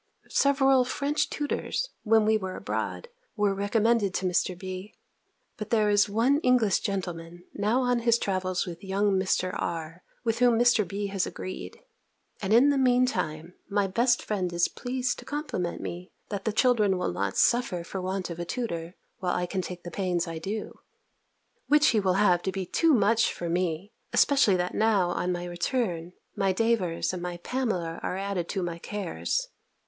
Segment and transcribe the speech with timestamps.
[0.31, 4.57] Several French tutors, when we were abroad, were recommended to Mr.
[4.57, 4.95] B.
[5.57, 9.53] But there is one English gentleman, now on his travels with young Mr.
[9.53, 10.01] R.
[10.23, 10.87] with whom Mr.
[10.87, 11.05] B.
[11.09, 11.81] has agreed;
[12.41, 16.51] and in the mean time, my best friend is pleased to compliment me, that the
[16.51, 20.27] children will not suffer for want of a tutor, while I can take the pains
[20.27, 20.79] I do:
[21.67, 25.47] which he will have to be too much for me: especially that now, on our
[25.47, 29.49] return, my Davers and my Pamela are added to my cares.